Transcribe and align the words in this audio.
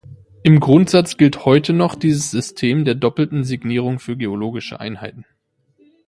Im 0.41 0.59
Grundsatz 0.59 1.15
gilt 1.15 1.45
heute 1.45 1.73
noch 1.73 1.93
dieses 1.93 2.31
System 2.31 2.85
der 2.85 2.95
doppelten 2.95 3.43
Signierung 3.43 3.99
für 3.99 4.17
geologische 4.17 4.79
Einheiten. 4.79 5.25